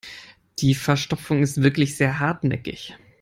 Die 0.57 0.73
Verstopfung 0.73 1.43
ist 1.43 1.61
wirklich 1.61 1.95
sehr 1.95 2.17
hartnäckig. 2.17 2.95